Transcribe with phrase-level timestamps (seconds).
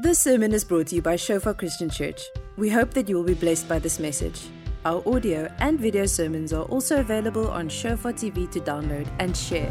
[0.00, 2.20] This sermon is brought to you by Shofar Christian Church.
[2.56, 4.40] We hope that you will be blessed by this message.
[4.84, 9.70] Our audio and video sermons are also available on Shofar TV to download and share.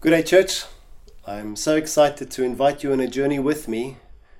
[0.00, 0.66] Good day, church.
[1.26, 3.96] I'm so excited to invite you on a journey with me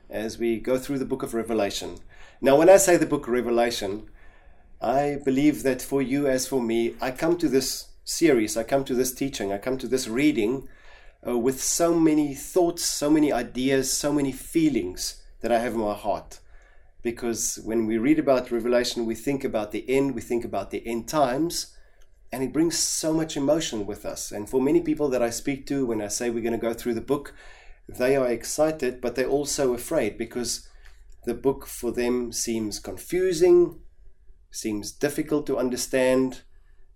[0.09, 1.99] as we go through the book of Revelation.
[2.41, 4.09] Now, when I say the book of Revelation,
[4.81, 8.85] I believe that for you, as for me, I come to this series, I come
[8.85, 10.69] to this teaching, I come to this reading
[11.27, 15.81] uh, with so many thoughts, so many ideas, so many feelings that I have in
[15.81, 16.41] my heart.
[17.03, 20.87] Because when we read about Revelation, we think about the end, we think about the
[20.87, 21.77] end times,
[22.33, 24.33] and it brings so much emotion with us.
[24.33, 26.75] And for many people that I speak to, when I say we're going to go
[26.75, 27.35] through the book,
[27.89, 30.69] they are excited, but they're also afraid because
[31.25, 33.81] the book for them seems confusing,
[34.51, 36.43] seems difficult to understand.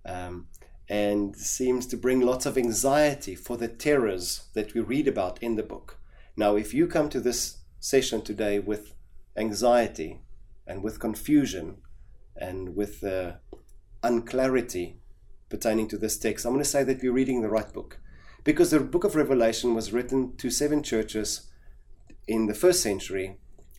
[0.05, 0.49] Um,
[0.91, 5.55] and seems to bring lots of anxiety for the terrors that we read about in
[5.55, 6.01] the book.
[6.37, 8.93] Now, if you come to this session today with
[9.37, 10.21] anxiety
[10.67, 11.77] and with confusion
[12.35, 13.35] and with uh,
[14.03, 14.97] unclarity
[15.49, 18.01] pertaining to this text, I'm going to say that you're reading the right book.
[18.43, 21.53] Because the book of Revelation was written to seven churches
[22.27, 23.37] in the first century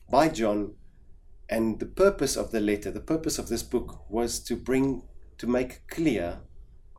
[0.09, 0.75] by John,
[1.50, 5.03] and the purpose of the letter, the purpose of this book was to bring,
[5.40, 6.40] to make clear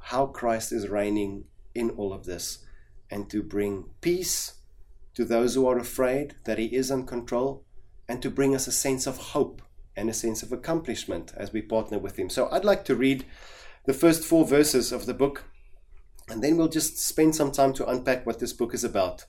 [0.02, 2.58] how Christ is reigning in all of this
[3.10, 4.54] and to bring peace
[5.14, 7.64] to those who are afraid that He is in control
[8.08, 9.62] and to bring us a sense of hope
[9.96, 12.28] and a sense of accomplishment as we partner with Him.
[12.28, 13.24] So I'd like to read
[13.86, 15.44] the first four verses of the book
[16.28, 19.24] and then we'll just spend some time to unpack what this book is about.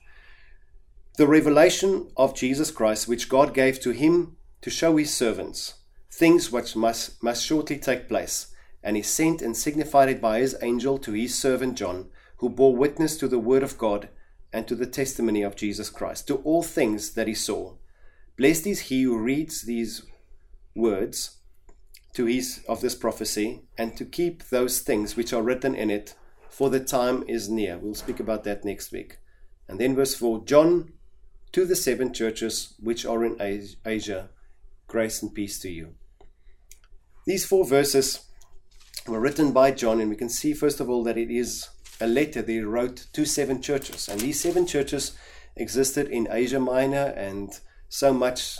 [1.16, 5.74] The revelation of Jesus Christ, which God gave to Him to show His servants,
[6.10, 8.53] things which must, must shortly take place
[8.84, 12.76] and he sent and signified it by his angel to his servant John, who bore
[12.76, 14.10] witness to the word of God
[14.52, 17.74] and to the testimony of Jesus Christ, to all things that he saw.
[18.36, 20.02] Blessed is he who reads these
[20.76, 21.38] words
[22.12, 26.14] to his of this prophecy, and to keep those things which are written in it,
[26.48, 27.78] for the time is near.
[27.78, 29.18] We'll speak about that next week.
[29.66, 30.92] And then verse 4 John
[31.52, 33.40] to the seven churches which are in
[33.86, 34.28] Asia,
[34.86, 35.94] grace and peace to you.
[37.26, 38.26] These four verses
[39.06, 41.68] were written by John, and we can see, first of all, that it is
[42.00, 44.08] a letter that he wrote to seven churches.
[44.08, 45.16] And these seven churches
[45.56, 48.58] existed in Asia Minor, and so much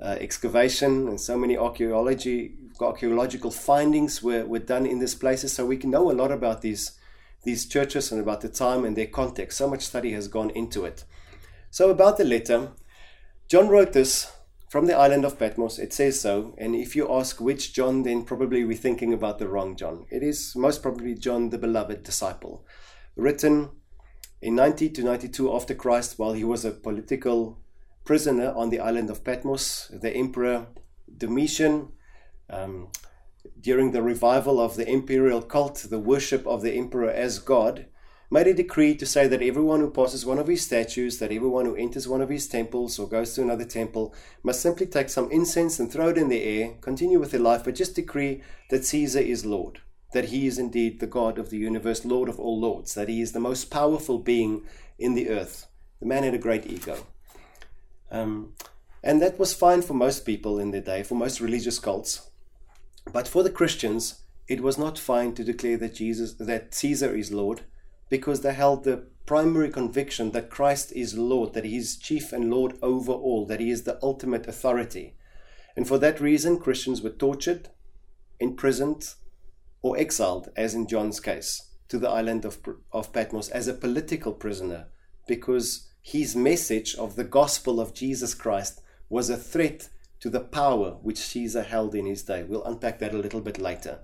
[0.00, 5.52] uh, excavation and so many archaeology, archaeological findings were, were done in these places.
[5.52, 6.92] So we can know a lot about these,
[7.44, 9.56] these churches and about the time and their context.
[9.56, 11.04] So much study has gone into it.
[11.70, 12.72] So, about the letter,
[13.48, 14.32] John wrote this
[14.68, 15.78] from the island of Patmos.
[15.78, 16.54] It says so.
[16.58, 20.06] And if you ask which John, then probably we're thinking about the wrong John.
[20.10, 22.64] It is most probably John, the beloved disciple,
[23.14, 23.70] written
[24.42, 27.58] in 90 to 92 after Christ while he was a political
[28.04, 29.90] prisoner on the island of Patmos.
[29.92, 30.66] The emperor
[31.16, 31.92] Domitian.
[32.48, 32.88] Um,
[33.60, 37.86] during the revival of the imperial cult, the worship of the emperor as God,
[38.30, 41.64] made a decree to say that everyone who passes one of his statues, that everyone
[41.64, 45.30] who enters one of his temples or goes to another temple, must simply take some
[45.30, 48.84] incense and throw it in the air, continue with their life, but just decree that
[48.84, 49.80] Caesar is Lord,
[50.12, 53.20] that he is indeed the God of the universe, Lord of all lords, that he
[53.20, 54.62] is the most powerful being
[54.98, 55.66] in the earth.
[56.00, 57.06] The man had a great ego.
[58.10, 58.54] Um,
[59.02, 62.28] and that was fine for most people in the day, for most religious cults.
[63.12, 67.32] But for the Christians, it was not fine to declare that Jesus, that Caesar is
[67.32, 67.62] Lord,
[68.08, 72.50] because they held the primary conviction that Christ is Lord, that He is chief and
[72.50, 75.16] Lord over all, that He is the ultimate authority.
[75.76, 77.68] And for that reason, Christians were tortured,
[78.40, 79.14] imprisoned,
[79.82, 82.58] or exiled, as in John's case, to the island of,
[82.92, 84.86] of Patmos as a political prisoner,
[85.26, 89.88] because his message of the gospel of Jesus Christ was a threat
[90.20, 92.44] to the power which Caesar held in his day.
[92.44, 94.00] We'll unpack that a little bit later.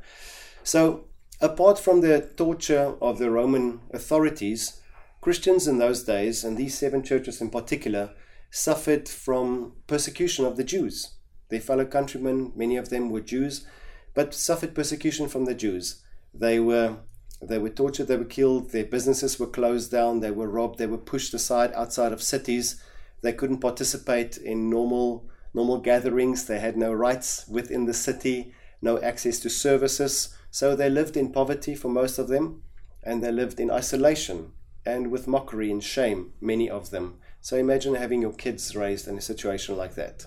[0.62, 1.06] So,
[1.42, 4.80] Apart from the torture of the Roman authorities,
[5.20, 8.10] Christians in those days, and these seven churches in particular,
[8.52, 11.16] suffered from persecution of the Jews.
[11.48, 13.66] Their fellow countrymen, many of them were Jews,
[14.14, 16.04] but suffered persecution from the Jews.
[16.32, 16.98] They were
[17.42, 20.86] they were tortured, they were killed, their businesses were closed down, they were robbed, they
[20.86, 22.80] were pushed aside outside of cities.
[23.20, 26.46] They couldn't participate in normal normal gatherings.
[26.46, 30.36] They had no rights within the city, no access to services.
[30.52, 32.62] So they lived in poverty for most of them,
[33.02, 34.52] and they lived in isolation
[34.84, 37.16] and with mockery and shame, many of them.
[37.40, 40.26] So imagine having your kids raised in a situation like that.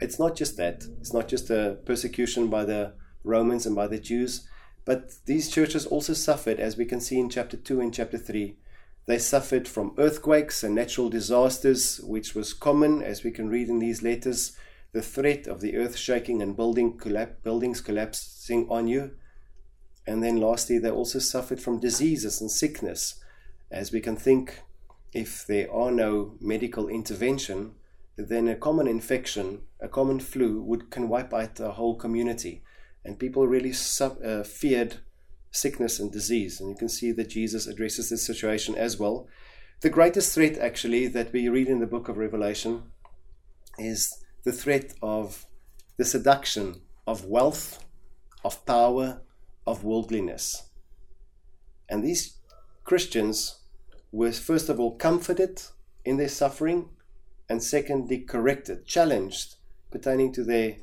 [0.00, 4.00] It's not just that, it's not just the persecution by the Romans and by the
[4.00, 4.48] Jews,
[4.84, 8.56] but these churches also suffered, as we can see in chapter 2 and chapter 3.
[9.06, 13.78] They suffered from earthquakes and natural disasters, which was common, as we can read in
[13.78, 14.56] these letters,
[14.90, 16.98] the threat of the earth shaking and building
[17.44, 19.12] buildings collapsing on you.
[20.08, 23.22] And then lastly, they also suffered from diseases and sickness,
[23.70, 24.62] as we can think
[25.12, 27.74] if there are no medical intervention,
[28.16, 32.62] then a common infection, a common flu, would can wipe out a whole community,
[33.04, 34.96] and people really uh, feared
[35.50, 36.58] sickness and disease.
[36.58, 39.28] And you can see that Jesus addresses this situation as well.
[39.82, 42.84] The greatest threat, actually, that we read in the book of Revelation
[43.78, 45.44] is the threat of
[45.98, 47.84] the seduction of wealth,
[48.42, 49.20] of power,
[49.68, 50.70] of worldliness.
[51.88, 52.38] And these
[52.84, 53.60] Christians
[54.12, 55.62] were, first of all, comforted
[56.04, 56.88] in their suffering,
[57.48, 59.56] and secondly, corrected, challenged,
[59.90, 60.76] pertaining to their,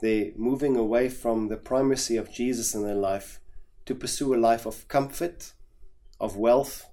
[0.00, 3.40] their moving away from the primacy of Jesus in their life
[3.84, 5.52] to pursue a life of comfort,
[6.20, 6.88] of wealth,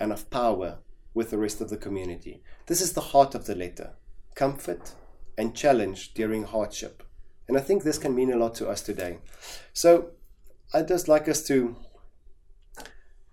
[0.00, 0.78] and of power
[1.14, 2.42] with the rest of the community.
[2.66, 3.92] This is the heart of the letter
[4.34, 4.94] comfort
[5.36, 7.02] and challenge during hardship.
[7.48, 9.18] And I think this can mean a lot to us today.
[9.72, 10.12] So
[10.74, 11.76] I'd just like us to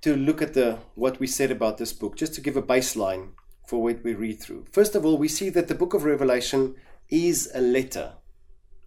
[0.01, 3.29] to look at the what we said about this book, just to give a baseline
[3.67, 4.65] for what we read through.
[4.71, 6.75] First of all, we see that the book of Revelation
[7.09, 8.13] is a letter.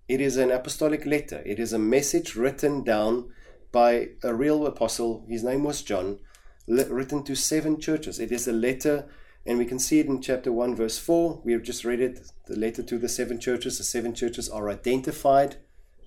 [0.09, 1.43] It is an apostolic letter.
[1.47, 3.31] It is a message written down
[3.71, 5.25] by a real apostle.
[5.29, 6.19] His name was John,
[6.67, 8.19] written to seven churches.
[8.19, 9.09] It is a letter,
[9.47, 11.41] and we can see it in chapter 1, verse 4.
[11.45, 13.79] We have just read it the letter to the seven churches.
[13.79, 15.57] The seven churches are identified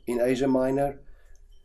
[0.05, 0.99] in Asia Minor,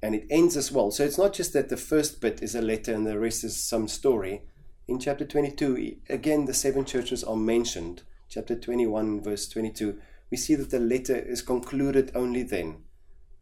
[0.03, 0.91] and it ends as well.
[0.91, 3.63] So it's not just that the first bit is a letter and the rest is
[3.63, 4.43] some story.
[4.89, 8.03] In chapter 22, again, the seven churches are mentioned.
[8.29, 9.99] Chapter 21, verse 22,
[10.31, 12.85] we see that the letter is concluded only then.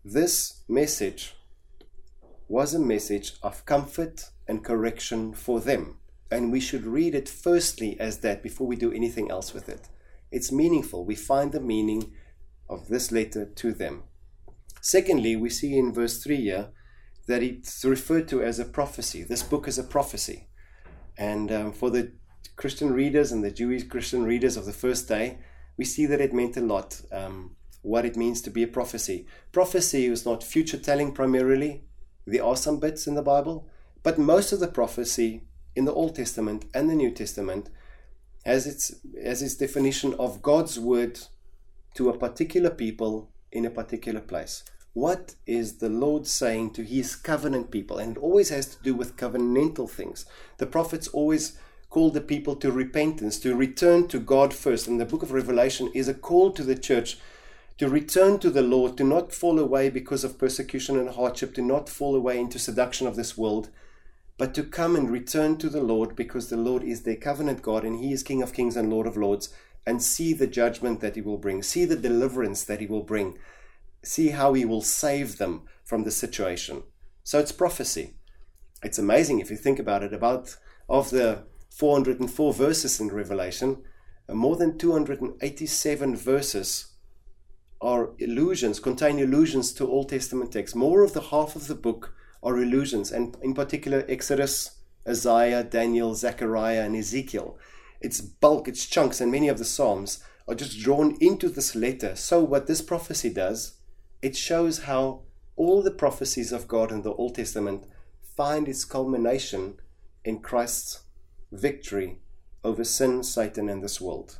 [0.04, 1.34] This message
[2.48, 5.96] was a message of comfort and correction for them.
[6.30, 9.88] And we should read it firstly as that before we do anything else with it.
[10.30, 11.04] It's meaningful.
[11.04, 12.12] We find the meaning
[12.68, 14.04] of this letter to them.
[14.80, 16.68] Secondly, we see in verse 3 here
[17.26, 19.22] that it's referred to as a prophecy.
[19.22, 20.48] This book is a prophecy.
[21.16, 22.12] And um, for the
[22.56, 25.38] Christian readers and the Jewish Christian readers of the first day,
[25.76, 29.26] we see that it meant a lot um, what it means to be a prophecy.
[29.52, 31.84] Prophecy was not future telling primarily,
[32.26, 33.68] there are some bits in the Bible,
[34.02, 35.42] but most of the prophecy
[35.76, 37.70] in the Old Testament and the New Testament
[38.44, 41.20] has its, has its definition of God's word
[41.94, 44.64] to a particular people in a particular place.
[44.94, 47.98] What is the Lord saying to his covenant people?
[47.98, 50.26] And it always has to do with covenantal things.
[50.56, 51.58] The prophets always
[51.90, 54.88] call the people to repentance, to return to God first.
[54.88, 57.18] And the book of Revelation is a call to the church
[57.78, 61.62] to return to the Lord, to not fall away because of persecution and hardship, to
[61.62, 63.70] not fall away into seduction of this world,
[64.36, 67.84] but to come and return to the Lord because the Lord is their covenant God
[67.84, 69.50] and He is King of kings and Lord of lords,
[69.88, 73.38] and see the judgment that He will bring, see the deliverance that He will bring,
[74.04, 76.82] see how He will save them from the situation.
[77.24, 78.14] So it's prophecy.
[78.82, 80.12] It's amazing if you think about it.
[80.12, 80.58] About
[80.90, 83.82] of the 404 verses in Revelation,
[84.28, 86.92] uh, more than 287 verses
[87.80, 90.76] are illusions, contain allusions to Old Testament texts.
[90.76, 96.14] More of the half of the book are illusions, and in particular Exodus, Isaiah, Daniel,
[96.14, 97.56] Zechariah, and Ezekiel.
[98.00, 102.16] Its bulk, its chunks, and many of the Psalms are just drawn into this letter.
[102.16, 103.78] So, what this prophecy does,
[104.22, 105.22] it shows how
[105.56, 107.84] all the prophecies of God in the Old Testament
[108.36, 109.80] find its culmination
[110.24, 111.02] in Christ's
[111.50, 112.20] victory
[112.62, 114.38] over sin, Satan, and this world.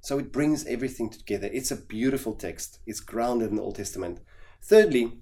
[0.00, 1.48] So it brings everything together.
[1.52, 2.80] It's a beautiful text.
[2.86, 4.20] It's grounded in the Old Testament.
[4.60, 5.18] Thirdly,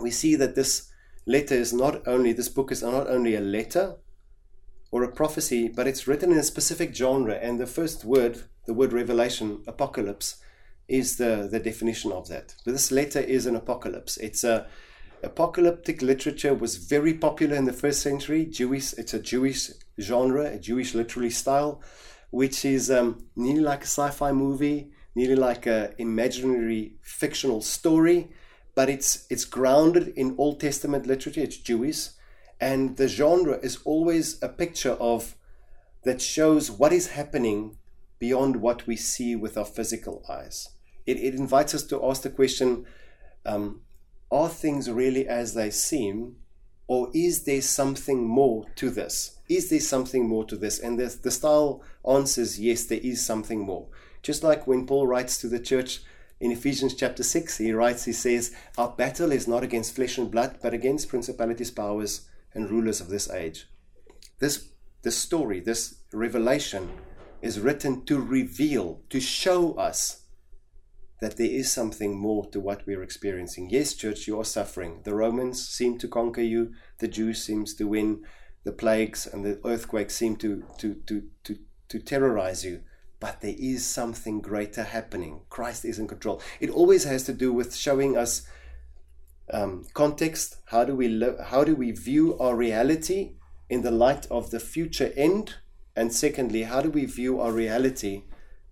[0.00, 0.90] we see that this
[1.24, 3.96] letter is not only, this book is not only a letter
[4.92, 7.34] or a prophecy, but it's written in a specific genre.
[7.34, 10.36] And the first word, the word revelation, apocalypse,
[10.86, 12.54] is the, the definition of that.
[12.64, 14.16] But this letter is an apocalypse.
[14.18, 14.68] It's a
[15.24, 18.44] apocalyptic literature was very popular in the first century.
[18.44, 19.70] Jewish, it's a Jewish
[20.00, 21.82] genre, a Jewish literary style
[22.32, 28.30] which is um, nearly like a sci-fi movie, nearly like an imaginary fictional story,
[28.74, 31.42] but it's it's grounded in Old Testament literature.
[31.42, 32.08] It's Jewish,
[32.62, 35.34] and the genre is always a picture of
[36.04, 37.76] that shows what is happening
[38.20, 40.68] beyond what we see with our physical eyes.
[41.04, 42.86] It, it invites us to ask the question:
[43.44, 43.80] um,
[44.30, 46.36] Are things really as they seem,
[46.86, 49.38] or is there something more to this?
[49.48, 50.78] Is there something more to this?
[50.78, 53.88] And the, the style answers yes, there is something more.
[54.22, 56.00] Just like when Paul writes to the church
[56.38, 60.30] in Ephesians chapter 6, he writes, he says, Our battle is not against flesh and
[60.30, 63.68] blood, but against principalities, powers, and rulers of this age.
[64.38, 64.68] This
[65.02, 66.88] this story, this revelation,
[67.40, 70.22] is written to reveal, to show us
[71.20, 73.68] that there is something more to what we're experiencing.
[73.70, 75.00] Yes, church, you are suffering.
[75.04, 78.24] The Romans seem to conquer you, the Jews seems to win,
[78.64, 82.82] the plagues and the earthquakes seem to, to, to, to, to terrorize you.
[83.18, 85.42] But there is something greater happening.
[85.48, 86.42] Christ is in control.
[86.58, 88.42] It always has to do with showing us
[89.50, 90.56] um, context.
[90.66, 93.32] How do we lo- how do we view our reality
[93.68, 95.54] in the light of the future end?
[95.94, 98.24] And secondly, how do we view our reality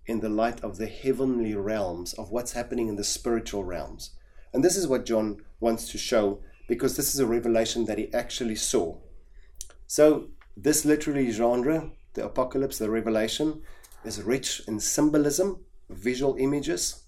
[0.05, 4.11] in the light of the heavenly realms of what's happening in the spiritual realms?
[4.53, 8.13] And this is what John wants to show because this is a revelation that he
[8.13, 8.97] actually saw.
[9.87, 13.61] So, this literary genre, the apocalypse, the revelation,
[14.03, 17.00] is rich in symbolism, visual images.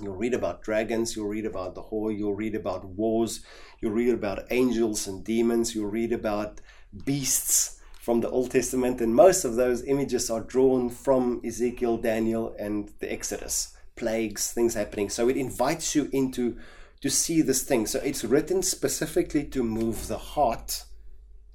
[0.00, 3.44] You'll read about dragons, you'll read about the whore, you'll read about wars,
[3.80, 6.60] you'll read about angels and demons, you'll read about
[7.04, 12.54] beasts from the Old Testament, and most of those images are drawn from Ezekiel, Daniel,
[12.58, 15.10] and the Exodus, plagues, things happening.
[15.10, 16.56] So it invites you into
[17.00, 17.86] to see this thing.
[17.86, 20.84] So it's written specifically to move the heart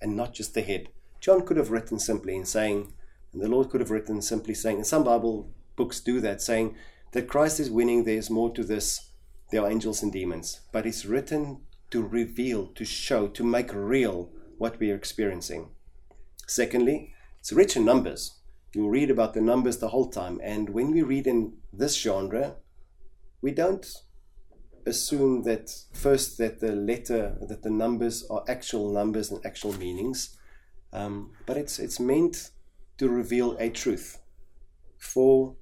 [0.01, 0.89] and not just the head.
[1.19, 2.93] John could have written simply in saying,
[3.31, 6.75] and the Lord could have written simply saying, and some Bible books do that, saying
[7.13, 9.11] that Christ is winning, there's more to this,
[9.51, 10.61] there are angels and demons.
[10.71, 15.69] But it's written to reveal, to show, to make real what we are experiencing.
[16.47, 18.39] Secondly, it's rich in numbers.
[18.73, 20.39] You read about the numbers the whole time.
[20.43, 22.55] And when we read in this genre,
[23.41, 23.85] we don't
[24.85, 30.37] assume that first that the letter that the numbers are actual numbers and actual meanings,
[30.91, 32.51] um, but it's it's meant
[32.97, 34.19] to reveal a truth.
[34.97, 35.55] Four,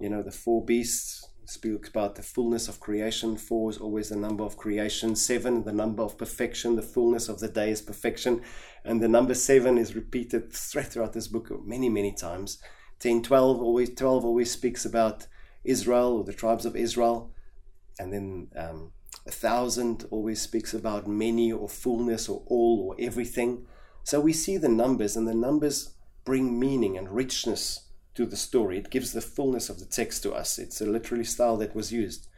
[0.00, 3.36] you know, the four beasts speaks about the fullness of creation.
[3.36, 5.14] Four is always the number of creation.
[5.14, 6.76] Seven, the number of perfection.
[6.76, 8.42] The fullness of the day is perfection,
[8.84, 12.58] and the number seven is repeated throughout this book many many times.
[13.00, 15.26] 10, 12 always twelve always speaks about
[15.64, 17.34] Israel or the tribes of Israel
[17.98, 18.92] and then um,
[19.26, 23.66] a thousand always speaks about many or fullness or all or everything.
[24.02, 27.83] So we see the numbers, and the numbers bring meaning and richness
[28.14, 28.78] to the story.
[28.78, 30.58] It gives the fullness of the text to us.
[30.58, 32.28] It's a literary style that was used.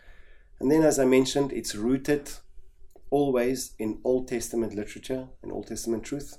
[0.59, 2.31] And then, as I mentioned, it's rooted
[3.11, 6.39] always in Old Testament literature and Old Testament truth.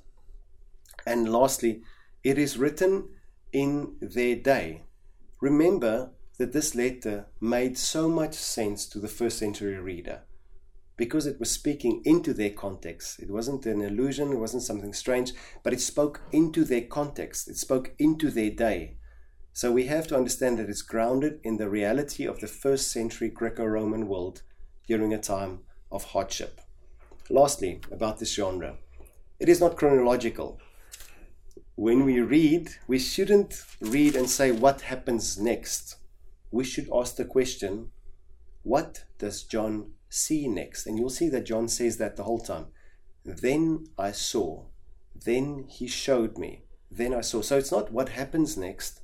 [1.05, 1.83] And lastly,
[2.23, 3.09] it is written
[3.53, 4.83] in their day.
[5.39, 10.21] Remember that this letter made so much sense to the first century reader
[10.97, 13.19] because it was speaking into their context.
[13.19, 15.31] It wasn't an illusion, it wasn't something strange,
[15.63, 18.97] but it spoke into their context, it spoke into their day.
[19.57, 23.27] So we have to understand that it's grounded in the reality of the first century
[23.27, 24.43] Greco Roman world
[24.87, 25.61] during a time
[25.91, 26.61] of hardship.
[27.27, 28.77] Lastly, about this genre,
[29.39, 30.59] it is not chronological.
[31.73, 35.95] When we read, we shouldn't read and say what happens next
[36.51, 37.89] we should ask the question
[38.61, 40.85] what does John see next?
[40.85, 42.67] And you'll see that John says that the whole time.
[43.25, 44.65] Then I saw,
[45.15, 47.41] then he showed me, then I saw.
[47.41, 49.01] So it's not what happens next,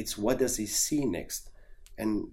[0.00, 1.50] it's what does he see next.
[1.98, 2.28] And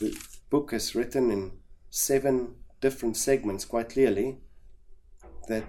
[0.00, 0.16] the
[0.50, 1.52] book is written in
[1.90, 4.38] seven different segments quite clearly
[5.48, 5.64] that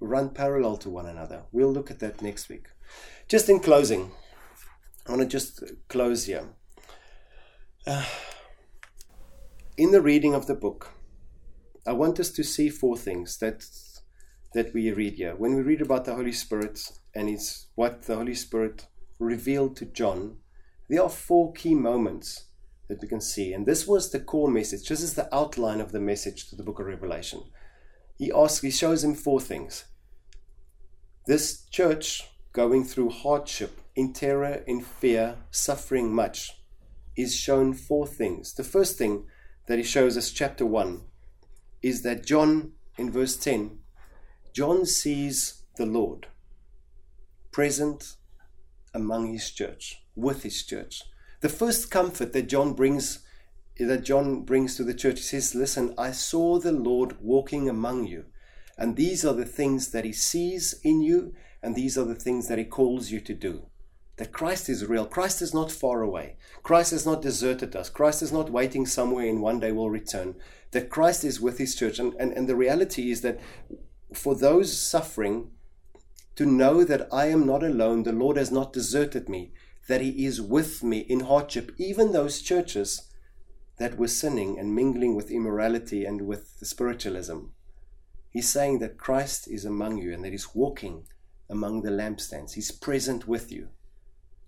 [0.00, 1.42] run parallel to one another.
[1.52, 2.66] We'll look at that next week.
[3.28, 4.10] Just in closing,
[5.06, 6.48] I want to just close here.
[7.86, 8.04] Uh,
[9.76, 10.92] in the reading of the book,
[11.86, 13.64] I want us to see four things that
[14.54, 15.34] that we read here.
[15.36, 16.80] When we read about the Holy Spirit
[17.14, 18.86] and it's what the Holy Spirit
[19.18, 20.38] revealed to John,
[20.88, 22.44] there are four key moments
[22.88, 23.52] that we can see.
[23.52, 24.88] And this was the core message.
[24.88, 27.42] This is the outline of the message to the book of Revelation.
[28.16, 29.84] He asks, he shows him four things.
[31.26, 36.52] This church going through hardship, in terror, in fear, suffering much
[37.16, 38.54] is shown four things.
[38.54, 39.26] The first thing
[39.66, 41.02] that he shows us, chapter 1,
[41.82, 43.78] is that John, in verse 10,
[44.52, 46.28] John sees the Lord
[47.52, 48.16] present
[48.94, 51.02] among his church, with his church.
[51.40, 53.20] The first comfort that John brings
[53.78, 58.24] that John brings to the church, says, Listen, I saw the Lord walking among you.
[58.78, 62.48] And these are the things that he sees in you, and these are the things
[62.48, 63.66] that he calls you to do
[64.16, 65.06] that Christ is real.
[65.06, 66.36] Christ is not far away.
[66.62, 67.90] Christ has not deserted us.
[67.90, 70.36] Christ is not waiting somewhere and one day will return.
[70.72, 71.98] That Christ is with his church.
[71.98, 73.38] And, and, and the reality is that
[74.14, 75.50] for those suffering,
[76.36, 79.52] to know that I am not alone, the Lord has not deserted me,
[79.88, 83.08] that he is with me in hardship, even those churches
[83.78, 87.38] that were sinning and mingling with immorality and with spiritualism.
[88.30, 91.06] He's saying that Christ is among you and that he's walking
[91.48, 92.54] among the lampstands.
[92.54, 93.68] He's present with you.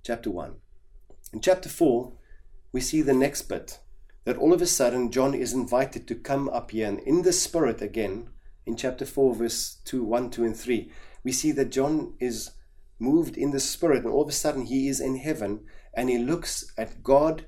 [0.03, 0.57] Chapter 1.
[1.33, 2.13] In chapter 4,
[2.73, 3.81] we see the next bit
[4.25, 7.33] that all of a sudden John is invited to come up here and in the
[7.33, 8.29] Spirit again,
[8.67, 10.93] in chapter 4, verse 2, 1, 2, and 3,
[11.25, 12.51] we see that John is
[12.99, 15.61] moved in the Spirit and all of a sudden he is in heaven
[15.95, 17.47] and he looks at God,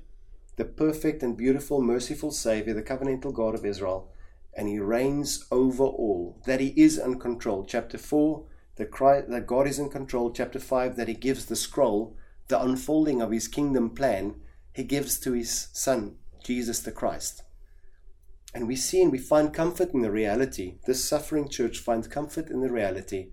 [0.55, 4.11] the perfect and beautiful, merciful Savior, the covenantal God of Israel,
[4.53, 7.65] and he reigns over all, that he is in control.
[7.65, 8.43] Chapter 4,
[8.75, 10.31] that, that God is in control.
[10.31, 12.15] Chapter 5, that he gives the scroll,
[12.47, 14.35] the unfolding of his kingdom plan,
[14.73, 17.43] he gives to his Son, Jesus the Christ.
[18.53, 22.49] And we see and we find comfort in the reality, this suffering church finds comfort
[22.49, 23.29] in the reality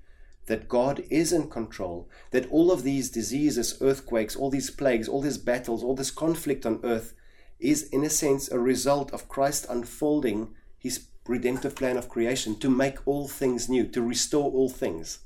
[0.48, 5.22] that God is in control, that all of these diseases, earthquakes, all these plagues, all
[5.22, 7.14] these battles, all this conflict on earth
[7.60, 12.70] is, in a sense, a result of Christ unfolding his redemptive plan of creation to
[12.70, 15.20] make all things new, to restore all things.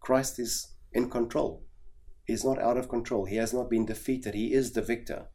[0.00, 1.64] Christ is in control.
[2.24, 3.24] He is not out of control.
[3.24, 4.34] He has not been defeated.
[4.34, 5.26] He is the victor.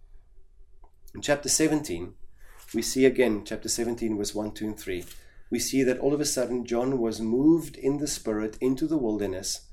[1.14, 2.14] In chapter 17,
[2.74, 5.04] we see again, chapter 17, verse 1, 2, and 3,
[5.54, 8.98] we see that all of a sudden John was moved in the Spirit into the
[8.98, 9.68] wilderness,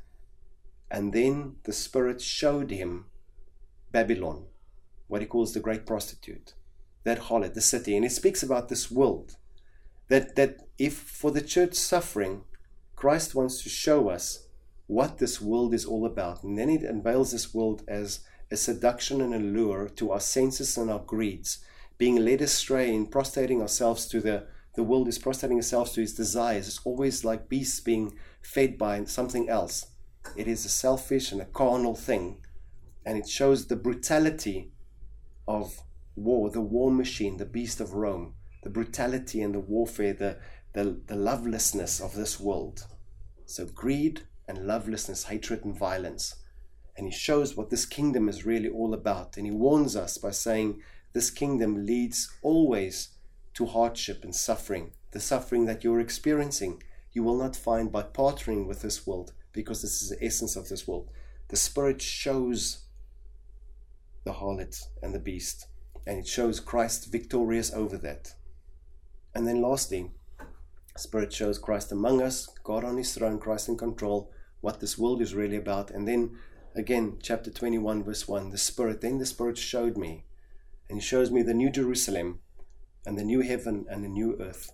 [0.90, 3.06] and then the Spirit showed him
[3.90, 4.44] Babylon,
[5.08, 6.52] what he calls the great prostitute,
[7.04, 7.96] that harlot, the city.
[7.96, 9.36] And he speaks about this world
[10.08, 12.42] that, that if for the church suffering,
[12.94, 14.48] Christ wants to show us
[14.86, 16.42] what this world is all about.
[16.42, 18.20] And then he unveils this world as
[18.50, 21.64] a seduction and a lure to our senses and our greeds,
[21.96, 26.12] being led astray and prostrating ourselves to the the world is prostrating itself to its
[26.12, 26.68] desires.
[26.68, 29.86] It's always like beasts being fed by something else.
[30.36, 32.38] It is a selfish and a carnal thing.
[33.04, 34.72] And it shows the brutality
[35.48, 35.80] of
[36.14, 40.38] war, the war machine, the beast of Rome the brutality and the warfare, the,
[40.72, 42.86] the, the lovelessness of this world.
[43.46, 46.36] So, greed and lovelessness, hatred and violence.
[46.96, 49.36] And he shows what this kingdom is really all about.
[49.36, 53.08] And he warns us by saying, This kingdom leads always
[53.60, 54.90] to hardship and suffering.
[55.12, 59.82] The suffering that you're experiencing, you will not find by partnering with this world, because
[59.82, 61.10] this is the essence of this world.
[61.48, 62.86] The Spirit shows
[64.24, 65.66] the harlot and the beast,
[66.06, 68.32] and it shows Christ victorious over that.
[69.34, 70.10] And then lastly,
[70.96, 75.20] Spirit shows Christ among us, God on his throne, Christ in control, what this world
[75.20, 75.90] is really about.
[75.90, 76.38] And then
[76.74, 80.24] again, chapter 21, verse 1, the Spirit, then the Spirit showed me,
[80.88, 82.40] and he shows me the new Jerusalem
[83.04, 84.72] and the new heaven and the new earth.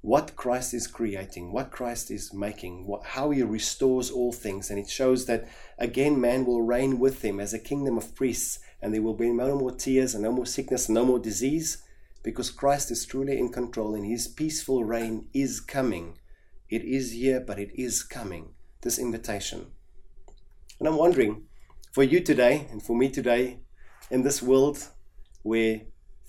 [0.00, 4.68] What Christ is creating, what Christ is making, what, how he restores all things.
[4.68, 5.48] And it shows that
[5.78, 9.30] again, man will reign with him as a kingdom of priests, and there will be
[9.30, 11.82] no more tears and no more sickness, and no more disease
[12.22, 16.18] because Christ is truly in control and his peaceful reign is coming.
[16.68, 18.54] It is here, but it is coming.
[18.80, 19.66] This invitation.
[20.78, 21.44] And I'm wondering,
[21.92, 23.60] for you today and for me today,
[24.10, 24.88] in this world
[25.42, 25.82] where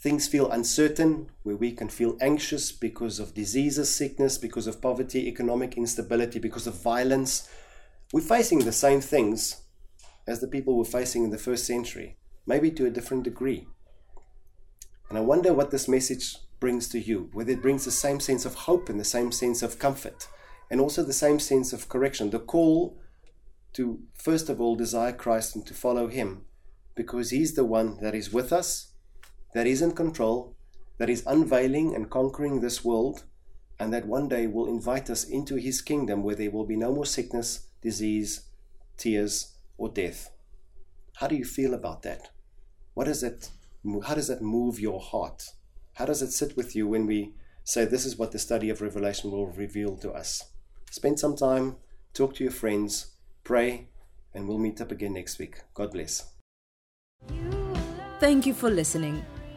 [0.04, 5.30] things feel uncertain, where we can feel anxious because of diseases, sickness, because of poverty,
[5.30, 7.50] economic instability, because of violence,
[8.12, 9.62] we're facing the same things
[10.28, 13.66] as the people were facing in the first century, maybe to a different degree.
[15.08, 18.44] And I wonder what this message brings to you, whether it brings the same sense
[18.44, 20.28] of hope and the same sense of comfort,
[20.70, 22.30] and also the same sense of correction.
[22.30, 23.00] The call
[23.72, 26.44] to, first of all, desire Christ and to follow Him,
[26.94, 28.93] because He's the one that is with us,
[29.54, 30.56] that is in control,
[30.98, 33.24] that is unveiling and conquering this world,
[33.80, 36.94] and that one day will invite us into His kingdom where there will be no
[36.94, 38.50] more sickness, disease,
[38.98, 40.30] tears, or death.
[41.16, 42.30] How do you feel about that?
[42.94, 43.24] What does
[44.06, 45.44] how does that move your heart?
[45.94, 48.82] How does it sit with you when we say this is what the study of
[48.82, 50.44] Revelation will reveal to us?
[50.90, 51.78] Spend some time,
[52.14, 53.90] talk to your friends, pray,
[54.34, 55.62] and we'll meet up again next week.
[55.74, 56.32] God bless.
[58.20, 59.26] Thank you for listening.